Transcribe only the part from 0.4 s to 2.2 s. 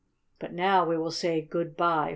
now we will say "Good bye!"